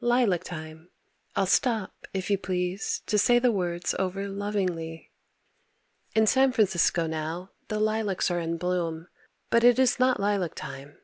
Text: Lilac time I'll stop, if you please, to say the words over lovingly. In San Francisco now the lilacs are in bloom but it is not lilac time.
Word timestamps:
Lilac 0.00 0.44
time 0.44 0.88
I'll 1.34 1.46
stop, 1.46 2.06
if 2.14 2.30
you 2.30 2.38
please, 2.38 3.02
to 3.06 3.18
say 3.18 3.40
the 3.40 3.50
words 3.50 3.92
over 3.98 4.28
lovingly. 4.28 5.10
In 6.14 6.28
San 6.28 6.52
Francisco 6.52 7.08
now 7.08 7.50
the 7.66 7.80
lilacs 7.80 8.30
are 8.30 8.38
in 8.38 8.56
bloom 8.56 9.08
but 9.50 9.64
it 9.64 9.80
is 9.80 9.98
not 9.98 10.20
lilac 10.20 10.54
time. 10.54 10.96